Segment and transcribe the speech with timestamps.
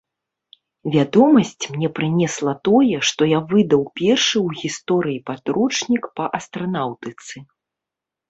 [0.93, 7.35] Вядомасць мне прынесла тое, што я выдаў першы ў гісторыі падручнік па астранаўтыцы.